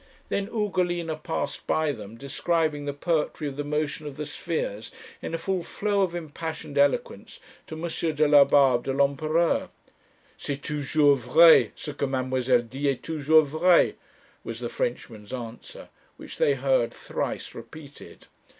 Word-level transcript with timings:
Then 0.29 0.47
Ugolina 0.47 1.15
passed 1.15 1.67
by 1.67 1.91
them 1.91 2.17
describing 2.17 2.85
the 2.85 2.91
poetry 2.93 3.47
of 3.47 3.55
the 3.55 3.63
motion 3.63 4.07
of 4.07 4.17
the 4.17 4.25
spheres 4.25 4.89
in 5.21 5.35
a 5.35 5.37
full 5.37 5.61
flow 5.61 6.01
of 6.01 6.15
impassioned 6.15 6.75
eloquence 6.75 7.39
to 7.67 7.75
M. 7.75 7.83
Delabarbe 8.15 8.81
de 8.81 8.93
l'Empereur: 8.93 9.69
'C'est 10.39 10.59
toujours 10.63 11.19
vrai; 11.19 11.71
ce 11.75 11.93
que 11.93 12.07
mademoiselle 12.07 12.63
dit 12.63 12.87
est 12.87 13.03
toujours 13.03 13.45
vrai,' 13.45 13.93
was 14.43 14.59
the 14.59 14.69
Frenchman's 14.69 15.31
answer, 15.31 15.89
which 16.17 16.39
they 16.39 16.55
heard 16.55 16.91
thrice 16.91 17.53
repeated. 17.53 18.25